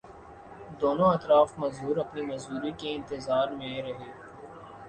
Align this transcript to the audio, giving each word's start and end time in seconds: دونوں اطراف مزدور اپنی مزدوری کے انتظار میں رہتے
دونوں 0.81 1.09
اطراف 1.13 1.49
مزدور 1.59 1.97
اپنی 1.97 2.21
مزدوری 2.31 2.71
کے 2.79 2.95
انتظار 2.95 3.47
میں 3.59 3.81
رہتے 3.83 4.09